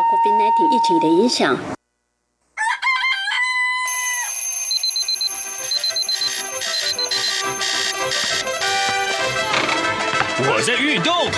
[0.00, 1.56] COVID-19 疫情的影响。
[10.42, 11.30] 我在运动，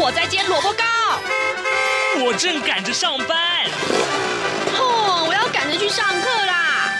[0.00, 0.84] 我在煎萝卜糕，
[2.24, 3.64] 我正赶着上班。
[4.78, 6.92] 哦，我要赶着去上课啦！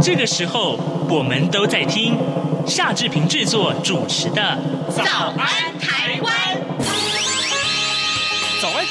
[0.00, 0.76] 这个时候，
[1.08, 2.18] 我们都在听
[2.66, 4.58] 夏志平制作主持的
[5.04, 5.72] 《早安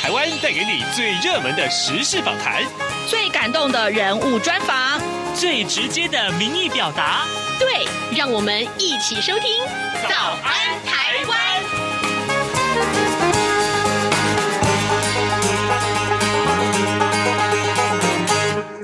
[0.02, 2.64] 台湾带给你最热门的时事访谈，
[3.08, 5.00] 最感动的人物专访，
[5.36, 7.28] 最直接的民意表达。
[7.60, 7.86] 对，
[8.18, 9.64] 让我们一起收听
[10.10, 11.38] 《早安台湾》。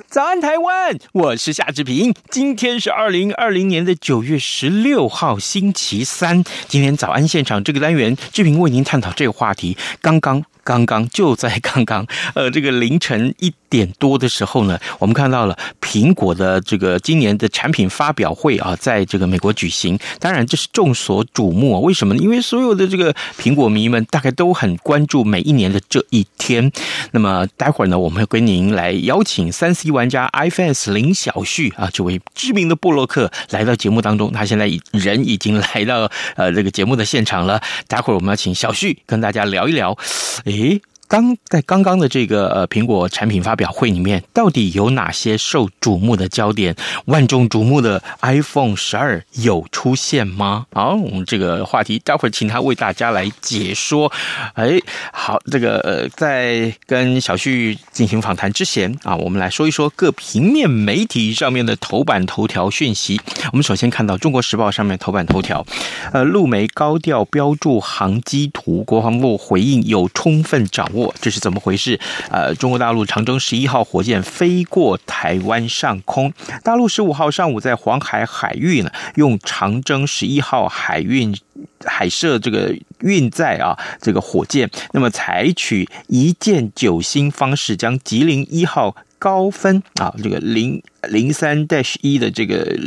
[0.08, 0.77] 早安，台湾！
[1.12, 2.14] 我是夏志平。
[2.30, 6.44] 今天是二零二零年的九月十六号，星期三。
[6.68, 9.78] 今天早安现场这个单元，志平为您探讨这个话题。
[10.02, 10.44] 刚刚。
[10.68, 12.06] 刚刚就在刚刚，
[12.36, 19.98] 呃，这个凌晨一点多的时候呢，我们看到了苹果的这个今年的产品发表会啊，在这个美国举行。
[20.20, 21.80] 当然，这是众所瞩目啊。
[21.80, 22.22] 为什么呢？
[22.22, 26.70] 因为所有的这个苹果迷们大概都很关注每一年的这一天。
[27.12, 34.32] 那么，待会儿呢，我们会跟您来邀请三 C 玩家 iPhone 林小旭啊，这位知名的布洛克来到节目当中。
[34.32, 37.62] 他现在人已经来到呃这个节目的现场了。
[37.88, 39.98] 待会儿我们要请小旭跟大家聊一聊。
[40.46, 46.76] 诶，刚在刚刚的这个呃苹果产品发表会里面，到底有哪些受瞩目的焦点？
[47.06, 50.66] 万众瞩目的 iPhone 十二有出现吗？
[50.74, 54.12] 好，我们这个话题待会儿请他为大家来解说。
[54.54, 54.78] 哎，
[55.14, 63.20] 好，这个呃，在跟小旭进行访谈之前啊，我们来说一说各平面媒体上面的头版头条讯息。
[63.52, 65.66] 我们首先看到《中国时报》上面头版头条，
[66.12, 72.00] 呃，陆媒高调标注航机图，国防部回应有充分掌握，这是怎么回事？
[72.30, 76.32] 呃，中国大陆长征十一号火箭飞过台湾上空，
[76.64, 81.38] 大陆十五号上午在黄海海域呢，用长征十一号海运
[81.86, 92.78] 海射这个运载啊这个火箭，那么采取一箭九星方式，将吉林一号高分啊这个零零三 dash 一的这个。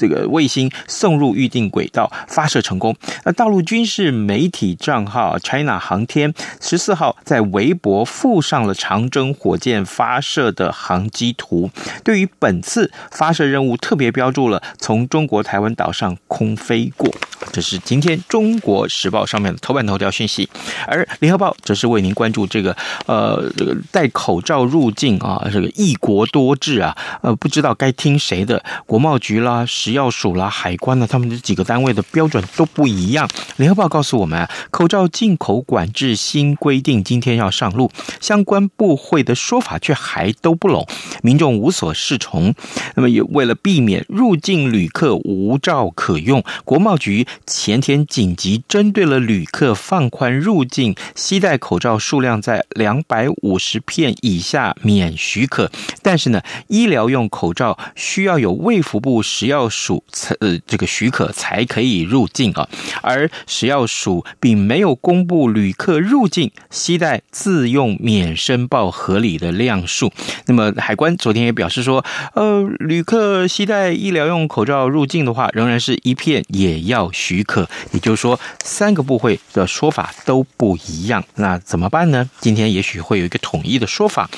[0.00, 2.96] 这个卫星送入预定轨道，发射成功。
[3.26, 11.70] 那大陆军事媒体账号 China 航天十四号在微博附上了长征火箭发射的航机图，
[12.02, 17.12] 对于本次发射任务特别标注了从中国台湾岛上空飞过。
[17.52, 20.48] 这是今天中国时报上面的头版头条讯息，
[20.86, 33.28] 而联合报则是为您关注这个呃这个戴口罩入境啊，这个一国多制啊，呃不知道该听谁的，国贸局啦、食药署啦、海关呢，他们这几个单位的标准都不一样。
[33.56, 37.90] 联合报告诉我们啊，口罩进口管制新规定今天要上路，
[38.20, 40.86] 相关部会的说法却还都不拢，
[41.22, 42.54] 民众无所适从。
[42.94, 47.26] 那么也为了避免入境旅客无照可用，国贸局。
[47.44, 55.72] 前天紧急针对了旅客放宽入境，携带口罩数量在两百五十片以下免许可。
[56.00, 62.68] 但是呢，医疗用口罩需要有卫福部食药属才呃这个许可才可以入境啊。
[63.00, 70.12] 而食药署并没有公布旅客入境携带自用免申报合理的量数。
[70.46, 72.04] 那么海关昨天也表示说，
[72.34, 82.28] 呃，旅客携带医疗用口罩入境的话，仍然是一片也要许可，也就是说，三个部会的说法都不一样，那怎么办呢？
[82.40, 84.28] 今天也许会有一个统一的说法。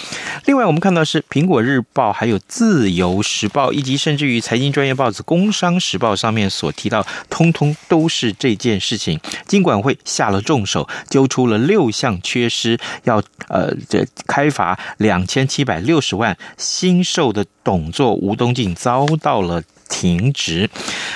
[0.45, 9.19] 另外，我们看到是《苹果日报》、还有《自由时报》，以及甚至于财经专业报纸《工商时报》上面所提到，通通都是这件事情。
[9.47, 16.37] 金管会下了重手，揪出了六项缺失，要呃这开罚两千七百六十万。
[16.57, 19.63] 新授的董座吴东进遭到了。
[19.93, 20.71] 停职，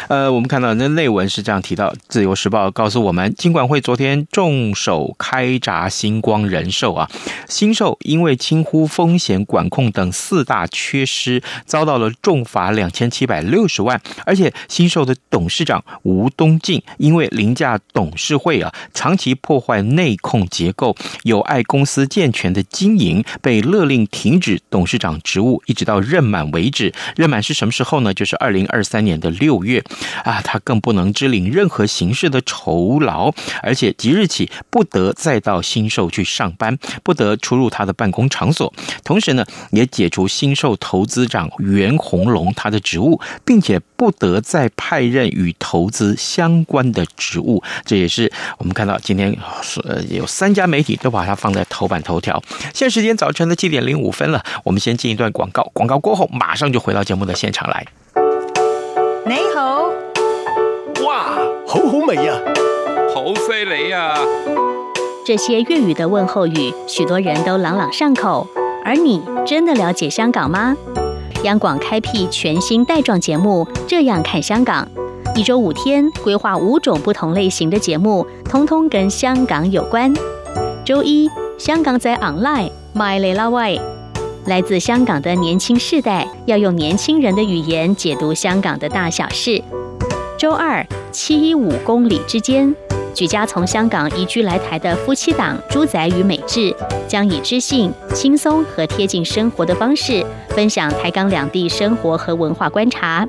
[0.08, 7.10] 呃，我们看到那内文是这样提到，《自由时报》告诉我们，金管会昨天重手开闸星光人寿啊，
[7.48, 26.92] 新寿因为轻忽风险管控等四大缺失，遭到了重罚两千七百六十万，而且新寿的董事长吴东进因为凌驾董事会啊，长期破坏内控结构，有碍公司健全的经营，被勒令停止董事长职务，一直到任满为止。
[27.16, 28.12] 任满是什么时候呢？
[28.12, 28.65] 就是二零。
[28.66, 29.82] 零二三年的六月
[30.24, 33.32] 啊，他更不能支领任何形式的酬劳，
[33.62, 38.72] 而且即日起不得再到新寿去上班，不得出入他的办公场所。
[39.04, 47.62] 同时呢，也解除新寿投资长袁鸿龙他的职务，并且不得再派任与投资相关的职务。
[47.84, 49.36] 这也是我们看到今天
[49.84, 52.42] 呃有三家媒体都把它放在头版头条。
[52.74, 57.86] 现时间早晨的七点零五分了，我们先进一段广告，广告过后马上就回到节目的现场来。
[59.28, 59.90] 你好，
[61.04, 61.36] 哇，
[61.66, 62.40] 好好味呀，
[63.12, 64.14] 好犀利呀！
[65.24, 68.46] 这些粤语的问候语，许多人都朗朗上口。
[68.84, 70.76] 而你真的了解香港吗？
[71.42, 74.86] 央广开辟全新带状节目《这样看香港》，
[75.36, 80.14] 一周五天，规划五种不同类型的节目，通通跟香港有关。
[80.84, 81.28] 周一，
[81.58, 83.80] 香港在 online，My 雷拉喂，
[84.46, 89.60] 来自香港的年轻世代要用年轻人的语言解读香港的大小事。
[90.38, 92.74] 周二，七一五公里之间。
[93.12, 96.72] 举家从香港移居来台的夫妻档朱仔与美智，
[97.08, 103.26] 将以知性、轻松和贴近生活的方式，分享台港两地生活和文化观察。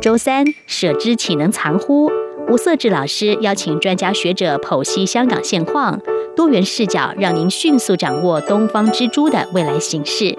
[0.00, 2.10] 周三，舍之岂能藏乎？
[2.48, 6.00] 吴色智老师邀请专家学者剖析香港现况，
[6.34, 10.36] 多元视角让您迅速掌握东方之珠的未来形势。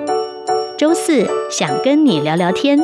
[0.78, 2.80] 周四，想跟你聊聊天。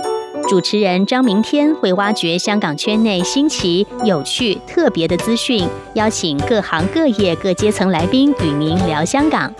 [0.47, 9.51] 主持人张明天会挖掘香港圈内新奇、有趣、特别的资讯，邀请各行各业各阶层来宾与您聊香港。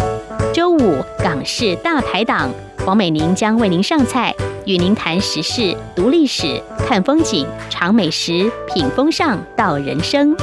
[0.54, 2.50] 周五港式大排档，
[2.86, 4.34] 黄美玲将为您上菜，
[4.66, 10.36] 与您谈时事、读历史、看风景、尝美食、品风尚道人生。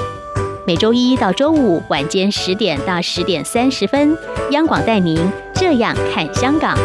[0.67, 4.19] 每周一到周五晚间十点到十点三十分，
[4.51, 5.17] 央广带您
[5.55, 6.77] 这样看香港。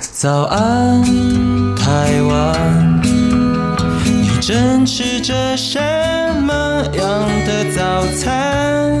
[0.00, 1.00] 早安，
[1.76, 3.00] 台湾，
[4.04, 5.78] 你正吃着什
[6.42, 9.00] 么样的早餐？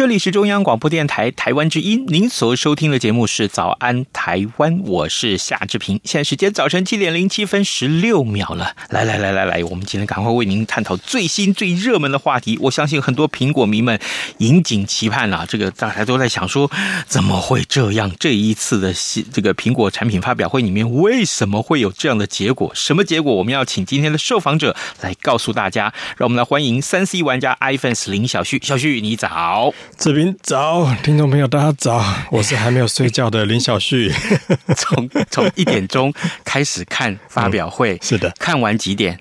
[0.00, 6.00] 这里是中央广播电台台湾之音，您所收听的节目是《早安台湾》，我是夏志平。
[6.04, 12.58] 现在时间早晨七点零七分十六秒了，来来来来来，我们今天赶快为您探讨最新最热门的话题。
[12.62, 14.00] 我相信很多苹果迷们
[14.38, 16.70] 引颈期盼了，这个大家都在想说，
[17.06, 18.10] 怎么会这样？
[18.18, 18.94] 这一次的
[19.30, 22.72] 这个苹果产品发表会里面，为什么会有这样的结果？
[22.74, 23.34] 什么结果？
[23.34, 25.92] 我们要请今天的受访者来告诉大家。
[26.16, 29.74] 让我们来欢迎三 C 玩家，IPHONES 林小旭，小旭你早。
[30.00, 34.10] 志平早，听众朋友大家早，我是还没有睡觉的林小旭。
[34.74, 36.10] 从从一点钟
[36.42, 39.20] 开始看发表会，嗯、 是的，看完几点？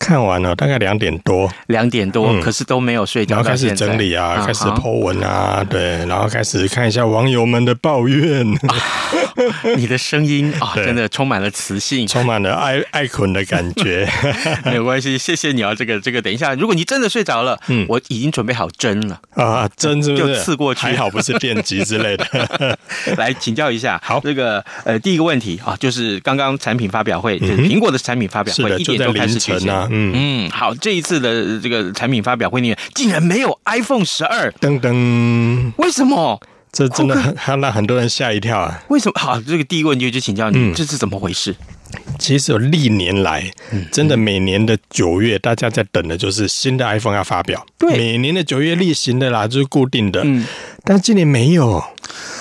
[0.00, 3.36] 看完了，大概两点多，两点多，嗯，可是都没有睡觉。
[3.36, 8.50] 然后开始整理啊，开始 po 文啊，对，然后开始看一下网友们的抱怨。
[8.66, 8.74] 啊、
[9.76, 14.08] 你的声音啊，真的充满了磁性，充满了爱爱捆的感觉。
[14.64, 20.80] 没有关系，谢谢你啊，这个这个，等一下，如果你真的睡着了，嗯，我已经准备好针了啊，针是不是就刺过去？
[20.80, 22.26] 还好不是电极之类的。
[23.18, 29.88] 来请教一下，好，这个呃，第一个问题啊，就是刚刚产品发表会，就是苹果的产品发表会，一点钟开始举行啊。
[29.90, 36.40] 嗯嗯，好，这一次的这个产品发表会里面竟然没有 iPhone 十二，噔噔，为什么？
[36.72, 38.80] 这真的很让很多人吓一跳啊！
[38.90, 39.20] 为什么？
[39.20, 41.52] 好，这个第一个问题就请教你，嗯，这是怎么回事？
[42.16, 43.50] 其实有历年来，
[43.90, 50.46] 真的每年的九月，大家在等的就是新的 iPhone 要发表，对，每年的九月例行的啦，就是固定的，嗯，
[50.84, 51.82] 但今年没有，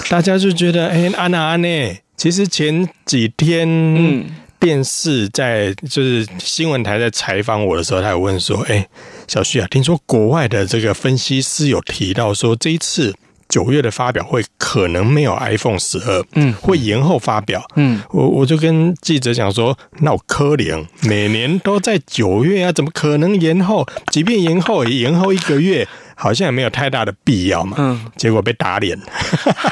[0.09, 1.67] 大家就觉得，哎，安娜安呢，
[2.15, 4.25] 其实前几天，嗯。
[4.59, 8.85] 电视在就是新闻台在采访我的时候，他有问说：“哎，
[9.27, 13.15] 小旭啊，听说国外的这个分析师有提到说，这一次
[13.47, 17.65] 九月的发表会可能没有 iPhone 十二，嗯，会延后发表。
[17.77, 23.87] 嗯，我我就跟记者讲说，那我可怜，每年都在九月啊，怎么可能延后？
[24.11, 27.77] 即便延后，也延后一个月，好像也没有太大的必要嘛。
[27.79, 28.99] 嗯，结果被打脸，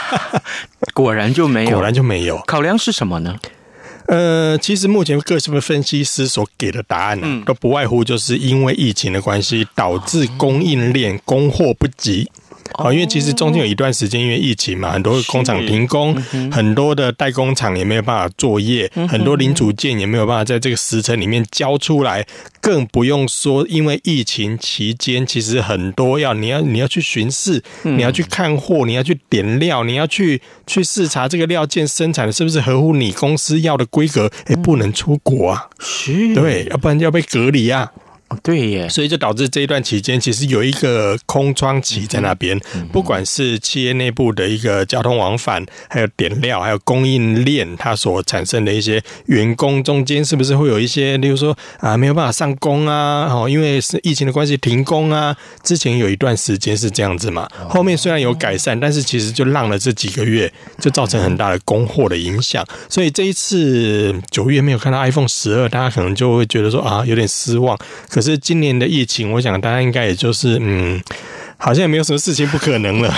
[0.95, 2.37] 果然就没有，果然就没有。
[2.47, 3.35] 考量是什么呢？”
[4.07, 12.29] 呃，其实目前各什么分析师所给的答案呢、啊嗯，都不外乎就是因为疫情的关系，导致供应链供货不及。
[12.73, 16.13] 哦，因为其实中间有一段时间因为疫情嘛，很多工厂停工，
[16.51, 22.25] 很多的代工厂也没有办法作业，很多零组件也没有办法在这个时辰里面交出来，
[22.61, 37.91] 更不用说因为疫情期间，其实很多要你要你要去巡视，你要去看货，你要去点料，你要去去视察这个料件生产的是不是合乎你公司要的规格，也不能出国啊，是，对，要不然要被隔离啊。
[38.29, 42.59] 哦，对耶，所以就导致这一段期间，其实有一个空窗期在那边。
[42.91, 53.29] 不管是企业内部的一个交通往返，还有点料，还有供应链，它所产生的一些员工中间，是不是会有一些，例如说啊，没有办法上工啊？
[53.31, 55.33] 哦，因为是疫情的关系停工啊。
[55.63, 62.65] 之前有一段时间是这样子嘛，后面虽然有改善，但是其实就浪了这几个月，就造成很大的供货的影响。
[62.89, 67.77] 所以这一次九月没有看到 iPhone 十二，大家可能就会觉得说啊，有点失望。
[68.17, 70.99] 可是今年的疫情，我想大家应该也就是嗯，
[71.55, 73.13] 好像也没有什么事情不可能了。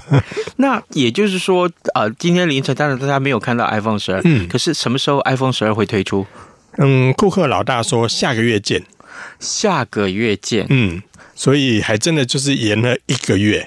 [0.56, 6.26] 那也就是说，呃，今天凌晨当然大家没有看到 iPhone 十二，嗯，可是什么时候 iPhone 十二会推出？
[6.76, 8.82] 嗯，库克老大说下个月见，
[9.40, 11.02] 下个月见，嗯，
[11.34, 13.66] 所以还真的就是延了一个月。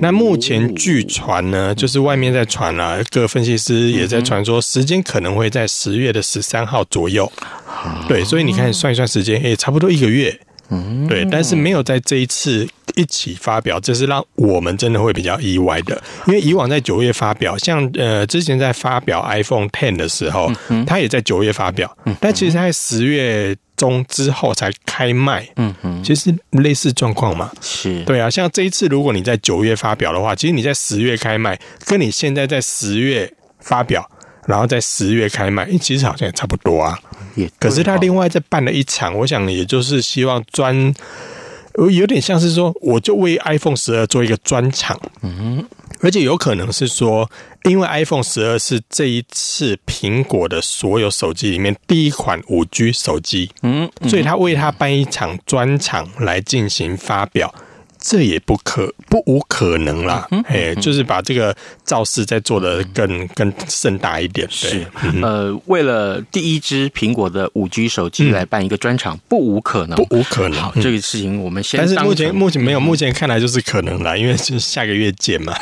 [0.00, 7.30] 那目前据传呢，就是外面在传啊，各分析师也在传说，时间可能会在十月的十三号左右。
[8.08, 10.40] 对，所以你看算一算时间，也差不多一个月。
[11.08, 20.50] 对，但是没有在这一次一起发表，这是让我们真的会比较意外的，因为以往在九月发表，像呃之前在发表 iPhone Ten 的时候，
[20.86, 23.56] 它也在九月发表，但其实它在十月。
[23.76, 28.28] 中之后才开卖，嗯哼，其实类似状况嘛，是对啊。
[28.28, 34.08] 像这一次，如果你在九月发表的话，其实你在十月开卖，跟你现在在十月发表，
[34.46, 36.98] 然后在十月开卖，其实好像也差不多啊。
[37.34, 40.94] 也，可是他另外再办了一场，我想也就是希望专。
[41.90, 45.62] 有点像是说，我就为 iPhone 十二做一个专场，嗯，
[46.00, 47.30] 而且有可能是说，
[47.64, 57.54] 因为 iPhone 十二是这一次苹果的所有手机里面第一款五 G 手机，嗯，所以他为他办一场专场来进行发表。
[58.08, 64.46] 这也不可不无可能啦，哎、嗯，就是把这个造势再做的更更盛大一点。
[64.46, 64.86] 对是，
[65.20, 70.62] 呃，为了第一支苹果的五 G 手机来办一个专场，不无可能，不无可能。
[70.62, 71.80] 好，这个事情我们先。
[71.80, 75.52] 但是目前目前没有，目前看来就是可能啦，因为是下个月见嘛。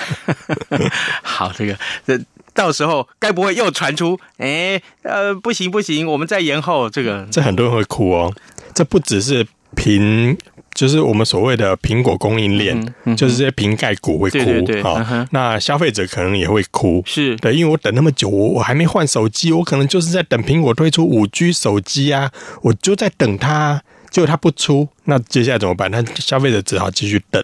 [1.25, 1.75] 好，这个
[2.07, 2.21] 这
[2.53, 4.21] 到时候该不会又传出？
[4.37, 6.91] 哎，呃，不行不行，我们再延后。
[6.91, 8.31] 这个这很多人会哭哦。
[8.75, 10.37] 这不只是凭。
[10.75, 14.39] 就是我们所谓的苹果供应链，嗯嗯、就是这些瓶盖股会哭
[14.83, 15.27] 啊。
[15.31, 17.37] 那消费者可能也会哭，是。
[17.37, 23.83] 对，因为我等那么久，我我还没换手机，我可能就是在等苹果推出五 G 手机啊，我就在等它，
[24.15, 24.89] 结果它不出。
[25.07, 25.91] 那接下来怎么办？
[25.91, 27.43] 那消费者只好继续等。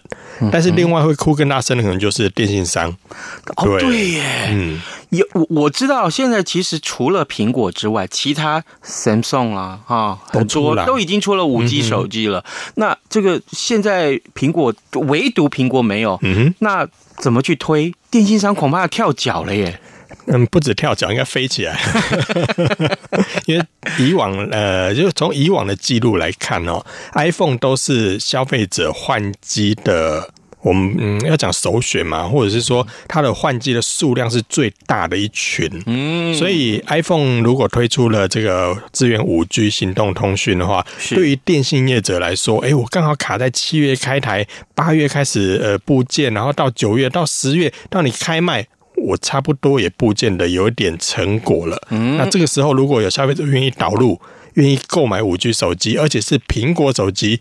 [0.53, 2.89] 但是另外会哭更大声的可能就是电信商。
[3.57, 12.45] 哦，对耶，嗯，有我我知道，现在其实除了苹果之外，其他 Samsung 啊啊很多都已经出了五 G 手机了。
[12.75, 16.87] 那这个现在苹果唯独苹果没有，嗯哼，那
[17.17, 17.93] 怎么去推？
[18.09, 19.77] 电信商恐怕要跳脚了耶。
[20.27, 21.79] 嗯，不止跳脚，应该飞起来。
[23.47, 23.65] 因为
[23.97, 30.29] 以往，呃，就从以往的记录来看哦，iPhone 都是消费者换机的，
[30.61, 35.67] 我们嗯要讲首选嘛，或者是说它的换机的数量是最大的一群。
[35.87, 48.67] 嗯，所以 iPhone 如果推出了这个支援五 G 行动通讯的话，对于电信业者来说，哎，我刚好卡在七月开台，八月开始呃部件，然后到九月到十月到你开卖。
[49.01, 54.19] 我差不多也部件的有点成果了，嗯，那这个时候如果有消费者愿意导入，
[54.53, 57.39] 愿意购买五 G 手机，而且是苹果手机。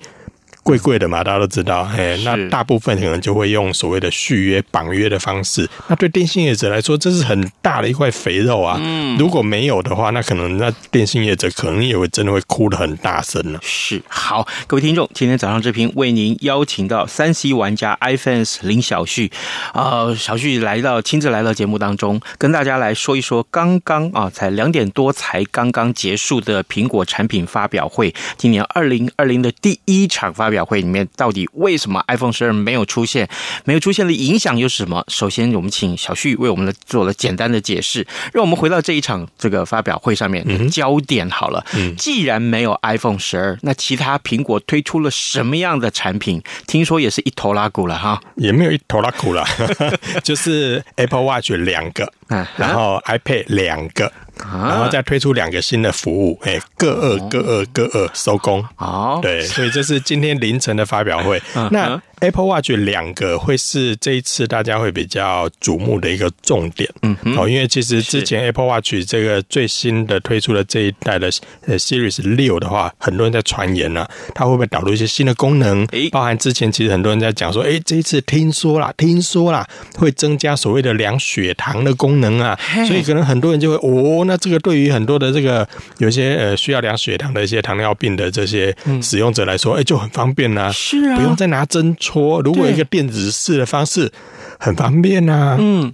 [0.62, 5.68] 贵贵的嘛，大家都知道，嘿，那大部分可能就会用所谓的续约绑约的方式。
[5.88, 8.76] 那对电信业者来说，这是很大的一块肥肉啊。
[8.80, 13.58] 嗯，如果没有的话，那可能那电信业者可能也会真的会哭得很大声了。
[13.62, 19.32] 是，好，各位听众，今天早上这频为您邀请到三 C 玩家 iFans 林小旭，
[19.72, 33.28] 呃，小旭来到亲自来到节目当中，跟大家来说一说刚刚啊，才两点多才刚刚结束的苹果产品发表会，今年二零二零的第一场发表会里面到底为什么 iPhone 十二没有出现？
[33.64, 35.04] 没有出现的影响又是什么？
[35.08, 38.06] 首先，我们请小旭为我们做了简单的解释。
[38.32, 41.64] 让我们回到这一场这个发表会上面的焦点好了。
[41.74, 46.42] 嗯，既然没有 iPhone 十二，那其他苹果推出了什么样的产品？
[46.66, 49.44] 听说也是一头拉库了哈，也没有一头拉库了，
[50.24, 52.12] 就是 Apple Watch 两个，
[52.56, 54.10] 然后 iPad 两个。
[54.42, 58.66] 然后再推出两个新的服务，哎，各二各二各二收工。
[58.74, 61.38] 好，对，所以这是今天凌晨的发表会。
[61.70, 71.30] 那 Apple Watch 两个会是这一次大家会比较瞩目的一个重点，嗯，哦，因为其实之前 Apple Watch 这个最新的推出的这一代的
[71.66, 75.86] 呃 Series 六的话，很多人在传言呢、啊，它会不会导入一些新的功能？
[76.12, 91.96] 包含之前其实很多人在讲说，哎，这一次听说啦，听说啦，会增加所谓的量血糖的功能啊，所以可能很多人就会哦，那这个对于很多的这个有些呃需要量血糖的一些糖尿病的这些使用者来说，哎，就很方便呐，是啊，不用再拿针。
[92.10, 94.10] 戳，如果一个电子式的方式
[94.58, 95.92] 很方便呐、啊，嗯，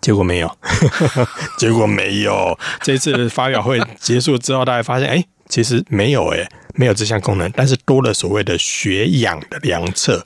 [0.00, 0.56] 结果没有，
[1.58, 2.56] 结果没有。
[2.82, 10.24] 这次发表会结束之后，大家发现，哎，其实没有，哎，没有这项功能，但是多了所谓的血氧的量测。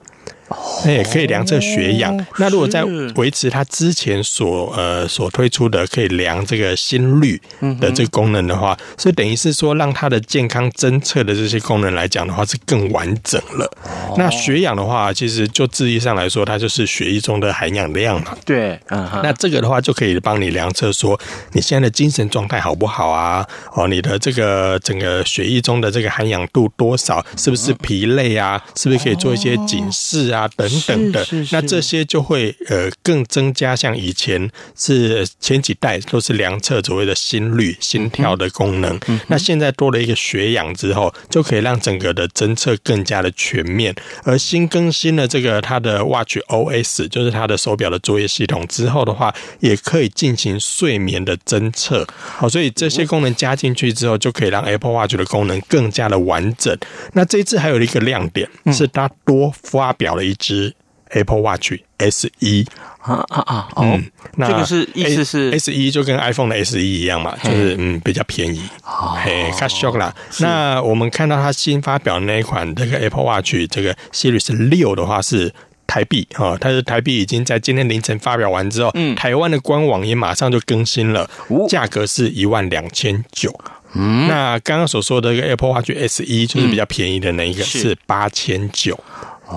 [0.84, 2.14] 那也可以量测血氧。
[2.38, 2.84] 那如果在
[3.16, 7.40] 维持它之前所呃所推出的可以量这个心率
[7.80, 13.70] 的这个功能的话，所以等于是说让它的健康侦测的这些功能来讲的话是更完整了。
[14.16, 18.36] 那血氧的话，其实就字义上来说，它就是血液中的含氧量嘛。
[18.44, 19.08] 对，嗯。
[19.22, 21.18] 那这个的话就可以帮你量测说
[21.52, 23.46] 你现在的精神状态好不好啊？
[23.72, 27.24] 哦，你的这个整个血液中的这个含氧度多少？
[27.36, 28.62] 是不是疲累啊？
[28.76, 30.43] 是不是可以做一些警示啊？
[30.48, 38.98] 等等的，那这些就会呃更增加，像以前是前几代都是量测所谓的心率、心跳的功能，
[39.28, 43.94] 那现在多了一个血氧之后，就可以让整个的侦测更加的全面。
[44.24, 52.06] 而新更新了这个它的 Watch OS，就是它的手表的作业系统之后的话，也可以进行睡眠的侦测。
[52.16, 56.76] 好，所以这些功能加进去之后，就可以让 Apple Watch 的功能更加的完整。
[57.12, 60.74] 那这一次还有一个亮点是它多发表了一只
[61.10, 62.64] Apple Watch SE
[63.00, 63.68] 啊啊啊！
[63.76, 64.00] 哦，
[64.36, 70.14] 那这个是意思是 SE 就跟 iPhone 的 SE 一样嘛，就是嗯比较便宜，嘿，cut short 啦。
[70.40, 75.52] 那我们看到它新发表的那一款这个 Apple Watch 这个 Series 六的话是
[75.86, 81.28] 台币啊，它的台币已经在今天凌晨发表完之后，嗯，台湾的官网也马上就更新了，
[81.68, 83.54] 价格是一万两千九。
[83.92, 88.98] 嗯，那刚刚所说的这个 Apple Watch SE 就是比较便宜的那一个是八千九。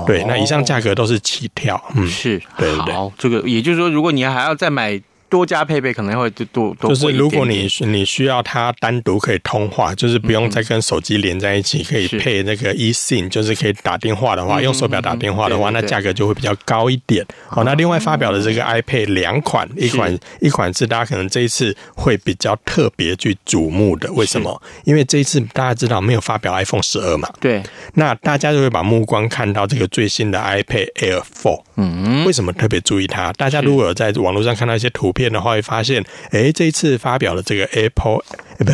[0.05, 2.93] 对，那以上价格都是起跳，嗯，是对对对。
[2.93, 5.01] 好，这个也就是说，如果你还要再买。
[5.29, 6.89] 多加配备可能会多多多。
[6.89, 17.25] 就是如果你你需要它单独可以通话，就是不用再跟手机连在一起，可以配那个 eSIM，就是可以打电话的话，用手表打电话的话，那价格就会比较高一点。
[17.47, 24.61] 好，那另外发表的这个 iPad 两款，一款一款是大家可能这一次会比较特别去瞩目的，为什么？
[24.85, 27.29] 因为这一次大家知道没有发表 iPhone 十二嘛？
[27.39, 27.61] 对。
[27.93, 31.63] 那大家就会把目光看到这个最新的 iPad Air Four。
[31.75, 32.25] 嗯。
[32.25, 33.33] 为什么特别注意它？
[33.33, 38.19] 大家如果有在网络上看到一些图片的话，会发现，哎，这一次发表的这个 Apple，
[38.59, 38.71] 呃，不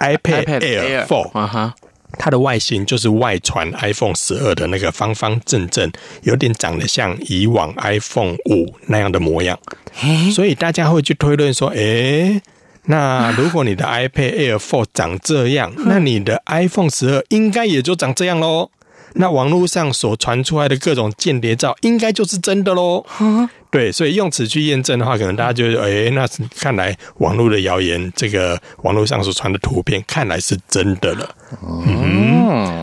[0.00, 1.72] ，iPad Air 4，
[2.16, 5.90] 它的外形就是外传 iPhone 十二的那个方方正正，
[6.22, 9.58] 有点长得像以往 iPhone 五那样的模样，
[10.32, 12.40] 所以大家会去推论说，哎，
[12.84, 18.70] 那如果你的 iPad Air for 长这样，那你的 iPhone 十二应该也就长这样喽。
[19.16, 23.04] 那网络上所传出来的各种间谍照，应该就是真的喽。
[23.74, 26.24] 对，所以用此去验证的话，可能大家就哎、欸，那
[26.56, 31.34] 看来网络的谣言，这个网络上所传的图片，看来是真的了。
[31.84, 32.23] 嗯，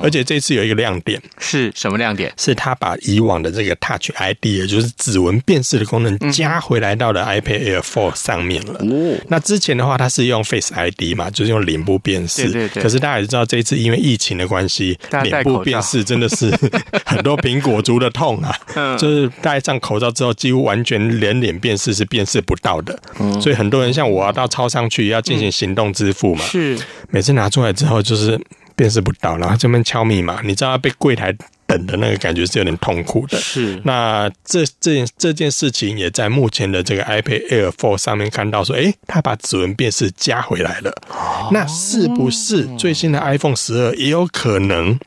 [0.01, 2.31] 而且这次有一个亮点，是什么亮点？
[2.37, 8.73] 是它把以往的这个 Touch ID，也就是指纹辨识的功能加回来到了 iPad Air 4上面了。
[8.79, 12.43] 哦，那之前的话，它是用 Face ID 嘛，就是用脸部辨识。
[12.43, 12.83] 对对对。
[12.83, 16.49] 可是大家也知道，这一次因为疫情的关系，脸部辨识真的是
[17.05, 18.55] 很多苹果族的痛啊。
[18.75, 18.97] 嗯。
[18.97, 22.97] 就是戴上口罩之后，几乎完全连脸辨识是辨识不到的。
[23.19, 23.39] 嗯。
[23.41, 26.77] 所以很多人像我要到超商去要进行行动支付嘛，是
[27.09, 28.39] 每次拿出来之后就是。
[28.81, 31.31] 辨识不到，然后这边敲密码，你知道被柜台
[31.67, 33.37] 等的那个感觉是有点痛苦的。
[33.37, 40.91] 是，那这这件这件事情也在目前的这个 iPad Air 4上面看到说，诶，他把指纹辨识加回来了。
[41.51, 44.97] 那是不是最新的 iPhone 十二也有可能？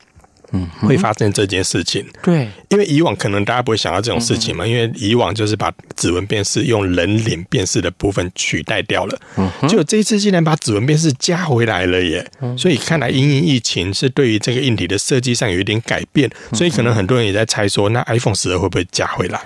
[0.55, 2.05] 嗯，会发生这件事情。
[2.23, 9.19] 对，因为以往可能大家不会想到这种事情嘛，因为以往就是把指纹辨识用人脸辨识的部分取代掉了。
[9.37, 12.25] 嗯，结果这一次竟然把指纹辨识加回来了耶！
[12.57, 19.39] 所以看来因应疫情是对于这个硬体的设计上有一点改变，所以可能很多人也在猜说，那 iPhone 十二会不会加回来？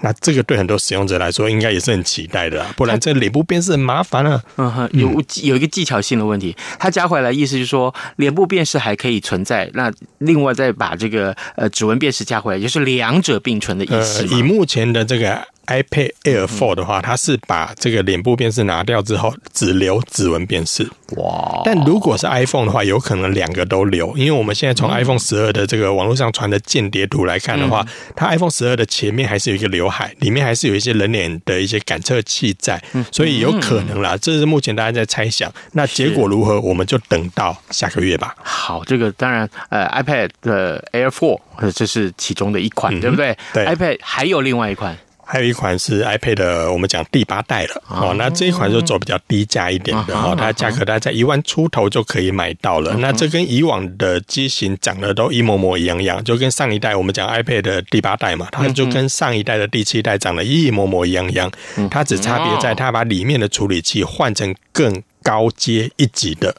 [0.00, 4.42] 那这个对很多使用者来说，应该也是很期待的，啊不然这脸部辨识很麻烦啊。
[4.56, 14.20] 嗯哼，有有一个技巧性的问题，它加回来意思就是说，脸部辨识还可以存在，那另外再把这个呃指纹辨识加回来，就是两者并存的意思。
[14.20, 20.88] 呃，以目前的这个 iPad Air 4的话，它是把这个脸部辨识拿掉之后，只留指纹辨识。
[21.16, 21.62] 哇！
[21.64, 34.16] 但如果是 iPhone 的话，有可能两个都留，因为我们现在从 iPhone 十二的这个网络上传的间谍图来看的话，它 iPhone 十二的前面还是有一个刘海，里面还是有一些人脸的一些感测器在，所以有可能啦。
[34.20, 38.34] 这是目前大家在猜想，那结果如何，我们就等到下个月吧。
[38.42, 41.38] 好，这个当然，呃，iPad 的 Air 4，
[41.72, 43.36] 这是其中的一款，嗯、对不对？
[43.52, 44.96] 对，iPad 还有另外一款。
[45.30, 48.14] 还有一款是 iPad 的，我们讲第八代了哦。
[48.16, 52.96] 那这一款就走比较低价一点的哦，它价格大概在一万出头就可以买到了。
[52.96, 61.52] 那这跟以往的机型长得都一模模一样样，就跟上一代我们讲 iPad 的第八代嘛，它就跟上一代的第七代长得一模模一样样。
[61.90, 66.56] 它只差别在它把里面的处理器换成更高阶一级的。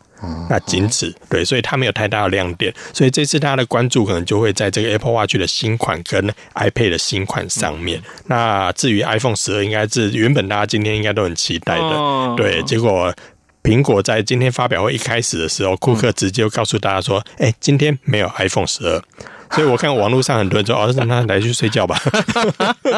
[0.50, 8.02] 那仅此对，所以它没有太大的亮点，所以这次大家的关注可能就会在这个 Apple Watch 的新款跟 iPad 的新款上面。
[8.26, 12.62] 那至于 iPhone 十二，应该是原本大家今天应该都很期待的，对。
[12.64, 13.14] 结果
[13.64, 19.02] 苹果在今天发表会一开始的时候，库克直接就告诉大家说：“哎，今天没有 iPhone 十二。”
[19.52, 21.98] 所以我看网络上很多人说：“哦，让他来去睡觉吧。”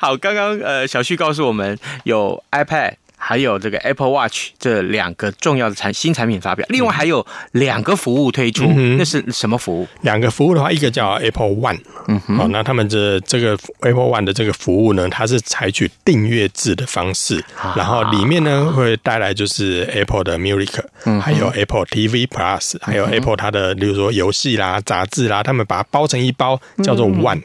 [0.00, 2.94] 好，刚刚呃，小旭告诉我们有 iPad。
[3.22, 9.86] 还有这个 Apple Watch 这两个重要的产新产品发表，另外还有两个服务推出，嗯、那是什么服务？
[10.00, 11.78] 两个服务的话，一个叫 Apple One，
[12.08, 17.44] 嗯哼，好，那他们这这个 Apple One 的这个服务呢，它是采取订阅制的方式，
[17.76, 27.42] 然后里面呢会带来就是 Apple 的 Music，嗯，还有 Apple TV Plus，还有 Apple 它的，比如说游戏啦、杂志啦，他们把它包成一包，叫做 One。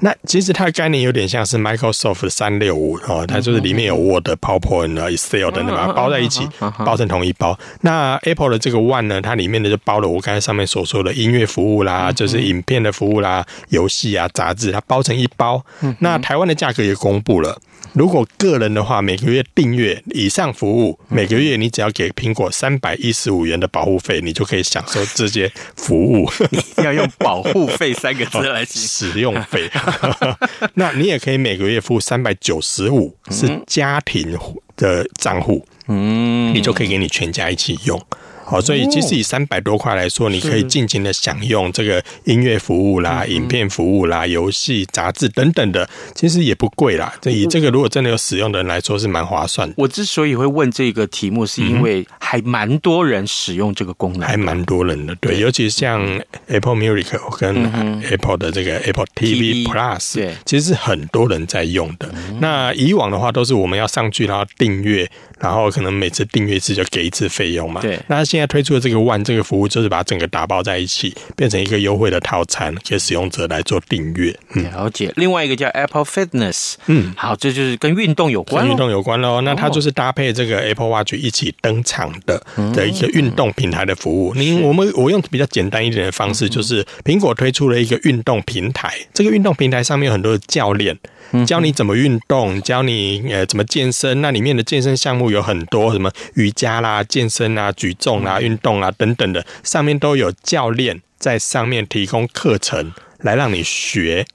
[0.00, 6.48] 那其实它的概念有点像是 Microsoft 三六五哦，它就是里面有 Word、PowerPoint、Excel 等等，把它包在一起，
[6.84, 7.58] 包成同一包。
[7.80, 15.64] 那 Apple 的这个 One 呢，它里面呢就包了我刚才上面所说的音乐服务啦，就是影片的服务啦、游戏啊、杂志，它包成一包。
[16.00, 17.58] 那台湾的价格也公布了。
[17.96, 26.30] 如果个人的话，每个月订阅以上服务，每个月你只要给苹果三百一十五元的保护费，你就可以享受这些服务。
[26.50, 29.70] 你 要用“保护费”三个字来形容使用费。
[30.74, 34.38] 那你也可以每个月付三百九十五，是家庭
[34.76, 37.98] 的账户，嗯，你就可以给你全家一起用。
[38.46, 47.12] 好，所以其实以三百多块来说，你可以尽情的享用这个音乐服务啦、影片服务啦、游戏、杂志等等的，其实也不贵啦。
[47.20, 49.74] 这以这个如果真的有使用的人来说，是蛮划算的。
[49.76, 55.14] 我之所以会问这个题目，是因为还蛮多人使用这个功能，还蛮多人的。
[55.16, 56.00] 对，尤其是像
[56.46, 62.08] Apple Music 跟 Apple 的这个 Apple TV Plus，对，其实是很多人在用的。
[62.40, 67.80] 那以往的话，都是我们要上去然后订阅，然后可能每次订阅一次就给一次费用嘛。
[67.80, 68.26] 对，那。
[68.26, 74.36] 现在推出的这个 One 这个服务，就是把整个打包在一起，变成一个优惠的套餐，给使用者来做订阅。
[74.54, 75.12] 嗯、了解。
[75.14, 79.40] 另外一个叫 Apple Fitness，嗯，好，这就是跟运动有关，跟运动有关喽。
[79.42, 82.44] 那它就是搭配这个 Apple Watch 一起登场的
[82.74, 84.34] 的一个运动平台的服务。
[84.34, 90.98] 你、嗯、我们我用比较简单一点的方式，就是苹果推出了一个运动平台，这个运动平台上面有很多的教练。
[91.46, 94.20] 教你怎么运动，教你呃怎么健身。
[94.20, 104.26] 那里面的健身项目有很多，什么瑜伽啦、健身啊、举重啦、运动啊等等的，上面都有教练在上面提供课程来让你学。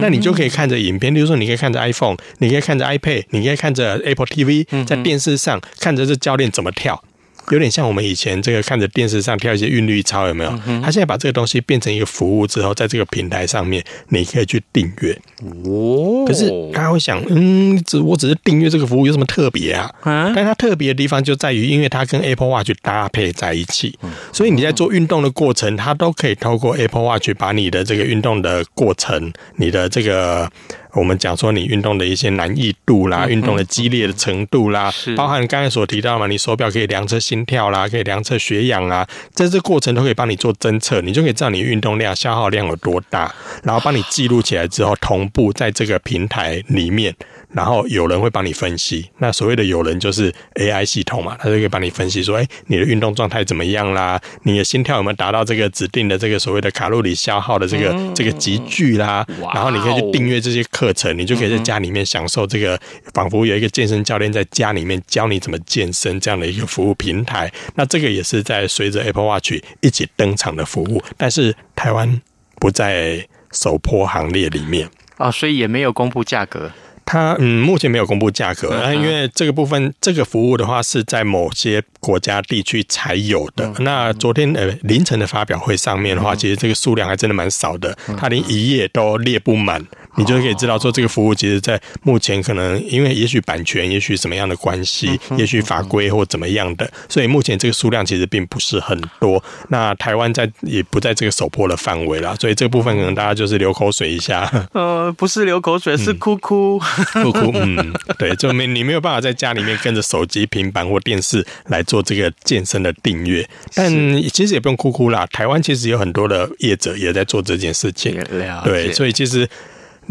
[0.00, 7.00] 那你就可以看着影片，比如说你可以看着 iPhone，你可以看着 iPad，你可以看着 Apple TV，在电视上看着这教练怎么跳。
[7.48, 10.50] 有点像我们以前这个看着电视上跳一些韵律操，有没有？
[10.82, 15.18] 他现在把这个东西变成一个服务之后，在这个平台上面，你可以去订阅。
[15.64, 16.24] 哦。
[16.26, 19.92] 可是大家会想，嗯，只我只是订阅这个服务有什么特别啊？
[20.04, 23.98] 但它特别的地方就在于，因为它跟 Apple Watch 搭配在一起，
[24.32, 30.50] 所以你在做运动的过程，它都可以透过 Apple Watch 把你的这个运动的过程，你的这个。
[30.92, 47.14] 我们讲说你运动的一些难易度啦，运动的激烈的程度啦，包含刚才所提到嘛，你手表可以量测心跳啦，可以量测血氧啊，在这过程都可以帮你做侦测，你就可以知道你运动量、消耗量有多大，然后帮你记录起来之后，同步在这个平台里面。
[47.52, 54.20] 然后有人会帮你分析，那所谓的有人就是 AI 系统嘛，他就可以帮你分析说，哎，你的运动状态怎么样啦？
[54.44, 59.26] 你的心跳有没有达到这个指定的这个所谓的卡路里消耗的这个、嗯、这个级距啦？
[59.40, 62.80] 哇然后你可以去订阅这些课程，你就可以在家里面享受这个，
[63.14, 67.52] 仿佛有一个健身教练在家里面教你怎么健身这样的一个服务平台。
[67.74, 72.20] 那这个也是在随着 Apple Watch 一起登场的服务，但是台湾
[72.60, 76.70] 不在首波行列里面啊，所以也没有公布价格。
[77.10, 83.68] 它嗯，目前没有公布价格，因为这个部分这个服务的话是在某些国家地区才有的。
[83.80, 89.84] 那昨天呃凌晨的发表会上面的话，其实这个数量还真的蛮少的，它连一页都列不满。
[90.20, 99.42] 你就可以知道说这个服务其实，在目前可能因为也许版权，也许什么样的关系，也许法规或怎么样的，所以目前这个数量其实并不是很多。
[99.68, 104.50] 那台湾在也不在这个首播的范围了，所以这部分可能大家就是流口水一下。
[104.74, 106.78] 呃，不是流口水，是哭哭
[107.14, 107.50] 哭哭。
[107.54, 113.90] 嗯，对，就没你没有办法在家里面跟着手机、平板或电视来做这个健身的订阅，但
[114.30, 115.26] 其实也不用哭哭啦。
[115.32, 118.22] 台湾其实有很多的业者也在做这件事情，
[118.64, 119.48] 对，所以其实。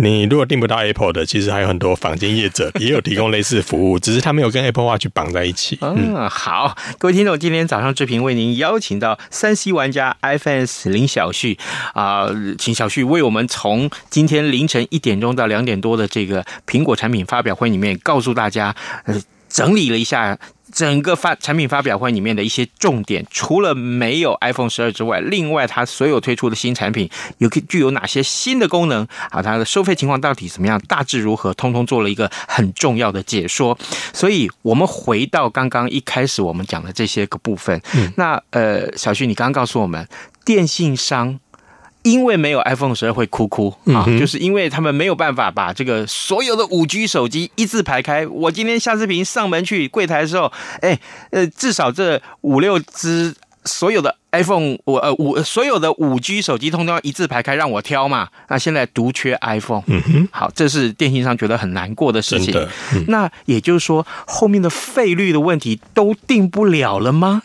[0.02, 5.78] 你如果订不到 Apple 的，其实还有很多坊间业者也有提供类似服务，只是他没有跟 Apple Watch 绑在一起。
[5.82, 11.60] 嗯，好，各位听众，今天早上志平为您邀请到三 C 玩家 iFans 林小旭
[11.94, 20.40] 啊、呃，请小旭为我们从今天凌晨一点钟到两点多的这个苹果产品发表会里面，告诉大家，呃，整理了一下。
[20.72, 29.42] 整个发产品发表会里面的一些重点，除了没有 iPhone 十二之外，另外它所有推出的新产品有具有哪些新的功能啊？
[29.42, 30.80] 它的收费情况到底怎么样？
[30.88, 31.54] 大致如何？
[31.54, 33.78] 通通做了一个很重要的解说。
[34.14, 37.82] 所以，我们回到刚刚一开始我们讲的这些个部分。
[37.96, 40.08] 嗯，那呃，小旭，你刚刚告诉我们，
[40.46, 41.40] 电信商。
[42.10, 48.26] 因为没有 iPhone 十二会哭哭啊，就是因为他们没有办法把这个所有的五 G 手机一字排开。
[48.26, 58.30] 我今天夏志平上门去柜台的时候，哎，呃，至少这五六只所有的 iPhone，我呃五所有的五 G 手机通通要一字排开让我挑嘛。
[58.48, 62.56] 那现在独缺 iPhone，嗯哼，好，这是电信商觉得很难过的事情。
[62.94, 67.44] 嗯、那也就是说，后面的费率的问题都定不了了吗？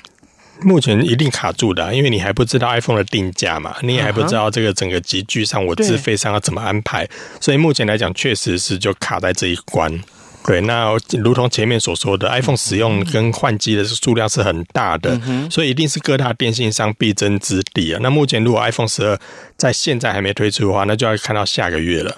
[0.63, 7.09] 目前一定卡住的，因为你还不知道 iPhone 的定价嘛，你也还不知道这个整个集聚上我资费上要怎么安排，
[7.41, 10.01] 所以目前来讲确实是就卡在这一关。
[10.47, 10.91] 对，那
[11.23, 15.19] 如同前面所说的，iPhone 使用跟换机的数量是很大的，
[15.51, 18.01] 所以一定是各大电信商必争之地啊。
[18.03, 19.19] 那目前如果 iPhone 十二
[19.57, 22.17] 在现在还没推出的话，那就要看到下个月了。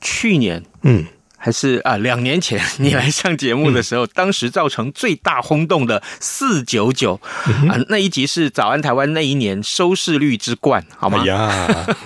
[0.00, 1.04] 去年，嗯。
[1.42, 7.18] 还是啊，两年前你来上节目的时候，嗯、当时造成最大轰动的四九九
[7.66, 11.22] 啊，那一集是早安台湾那一年收视率之冠，好吗？
[11.22, 11.96] 哎、呀，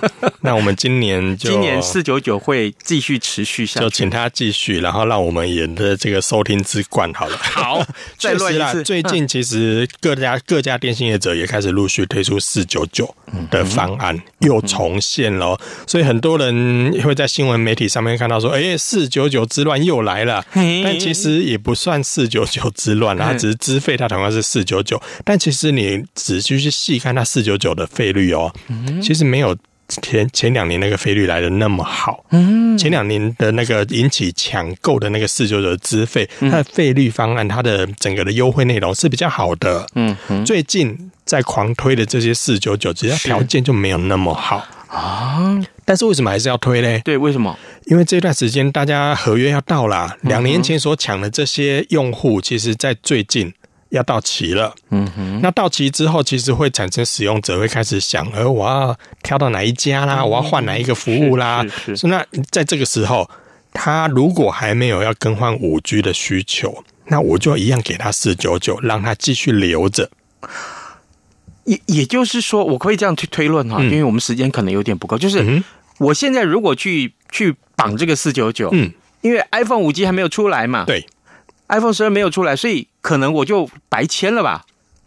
[0.43, 7.37] 那我们今年就今年四九九会继续持续下去，就请他继续，然后让我们演的这个收听之冠好了。
[7.39, 7.85] 好，
[8.17, 8.85] 再乱一次。
[8.85, 13.13] 最近其实各家各家电信业者也开始陆续推出四九九
[13.51, 19.24] 的方案，又重现了，所以很多人会在新闻媒体上面看到说，哎，四九。
[19.25, 25.01] 四九九之乱又来了，但其实也不算四九九之乱，它只是资费，它同样是四九九。
[25.25, 28.53] 但其实你仔细去细看它四九九的费率哦，
[29.03, 29.57] 其实没有
[29.89, 32.25] 前前两年那个费率来的那么好。
[32.79, 39.87] 前两年的那个引起抢购的那个四九九的资费，它的费率方案，它的整个的优惠内容是比较好的。
[39.95, 45.59] 嗯，最近在狂推的这些四九九，只要条件就没有那么好啊。
[45.85, 47.01] 但是为什么还是要推嘞？
[47.05, 47.57] 对，为什么？
[47.87, 53.53] 因为这段时间大家合约要到了，两年前所抢的这些用户，其实在最近
[53.91, 54.75] 要到期了。
[54.91, 61.63] 嗯哼，那到期之后，其实会产生使用者会开始想，而我要挑到哪一家啦，我要换哪一个服务啦。
[61.63, 62.07] 是，是，是。
[62.07, 63.29] 那在这个时候，
[63.73, 70.11] 他如果还没有要更换五 G 的需求，那我就一样给他四九九，让他继续留着。
[71.65, 75.19] 也也就是说，我可以这样去推论哈，因为我们时间可能有点不够。
[75.19, 75.63] 就是
[75.99, 81.07] 我现在如果去去绑这个四九九，嗯，因为 iPhone 五 G 还没有出来嘛，对
[81.69, 84.65] ，iPhone 十二没有出来，所以可能我就白签了吧。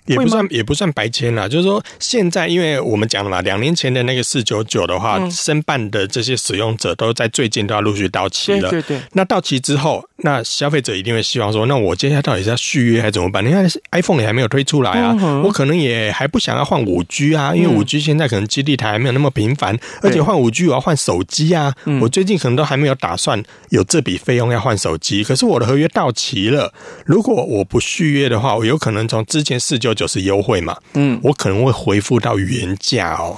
[0.08, 8.70] 也不算也不算白签啦，就是说现在，因为我们讲了嘛，两年前的那个四九九的话，申办的这些使用者都在最近都要陆续到期了。
[8.70, 9.02] 对对对。
[9.14, 13.46] 那到期之后，那消费者一定会希望说，那我接下来到底是要续约还是怎么办？
[13.46, 25.24] 你看 iPhone 也还没有推出来啊，我可能也还不想要换五 G 啊，因为五 G 现在可能基地台还没有那么频繁，而且换五 G 我要换手机啊，我最近可能都还没有打算有这笔费用要换手机。
[25.24, 26.74] 可是我的合约到期了，
[27.06, 30.78] 如果我不续约的话，我有可能从之前四九九是优惠嘛？
[30.94, 33.38] 嗯，我可能会恢复到原价哦。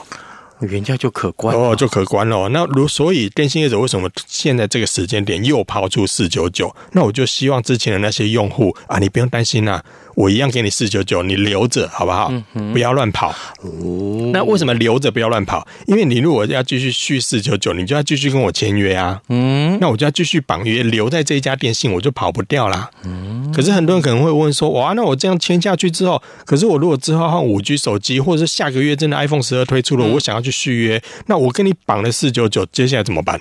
[0.61, 2.49] 原价就可观哦，就可观了。
[2.49, 6.75] 那如所以电信业者为什么现在这个时间点又抛出四九九？
[6.91, 12.31] 那我就希望之前的那些用户啊，你不用担心啦、啊，我一样给你四九九，你留着好不好？
[12.53, 13.29] 嗯、不要乱跑。
[13.61, 15.65] 哦，那为什么留着不要乱跑？
[15.87, 19.19] 因为你如果要继续续四九九，你就要继续跟我签约啊。
[19.29, 22.91] 嗯，那我就要继续绑约，留在这一家电信，我就跑不掉啦。
[23.05, 30.49] 嗯，可是很多人可能会问说，哇，那我这样签下去之后，可是我如果之后换五 G 手机，或者是下个月真的 iPhone 十二推出了，嗯、我想要去。
[30.59, 33.39] 续约，那我跟你绑了四九九，接下来怎么办？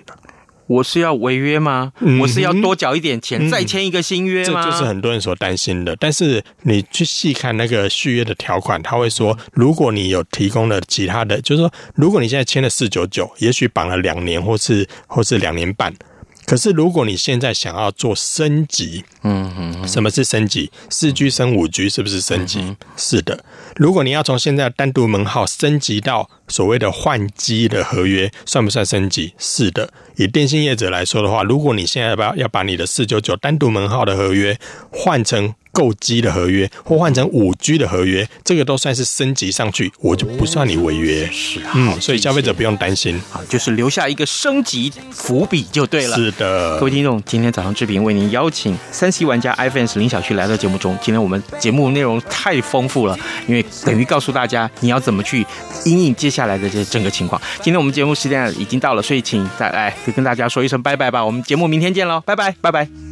[0.68, 1.92] 我是要违约吗？
[2.00, 4.62] 嗯我是要多缴一点钱，再签一个新约吗？
[4.62, 5.96] 这就是很多人所担心的。
[5.96, 15.92] 但是你去细看那个续约的条款，他会说，如果你有提供了其他的，就是说，如果你现在签了四九九，也许绑了两年，或是或是两年半。
[16.48, 20.72] 可是，如果你现在想要做升级，嗯嗯，什么是升级？
[20.88, 22.74] 四 G 升五 G 是不是升级？
[22.96, 23.44] 是的。
[23.76, 29.34] 如果你要从现在单独门号升级到所谓的换机的合约，算不算升级？
[29.36, 29.92] 是的。
[30.16, 34.58] 以电信业者来说的话，如果你现在要把要要把你的四九九单独门号的合约
[34.90, 41.24] 换成购机的合约，或换成五 G 的合约，这个都算是升级上去，我就不算你违约。
[41.30, 46.16] 是啊，嗯，所以消费者不用担心，啊，就是留下一个升级伏笔就对了。
[46.16, 50.98] 是的，各位听众，今天早上志平为您邀请三 C 玩家 iFans 林小旭来到节目中。
[51.00, 55.46] 今天我们节目内容太丰富了，因为等于告诉大家你要怎么去
[55.84, 57.40] 因应接下来的这整个情况。
[57.62, 61.24] 今天我们节目时间已经到了，所以请再来跟大家说一声拜拜吧。
[61.24, 63.07] 我们节目明天见喽，拜拜，拜拜。